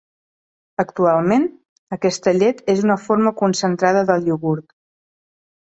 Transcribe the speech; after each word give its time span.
Actualment, 0.83 1.45
aquesta 1.97 2.33
llet 2.39 2.65
és 2.75 2.83
una 2.89 2.99
forma 3.05 3.37
concentrada 3.45 4.05
del 4.13 4.29
iogurt. 4.33 4.71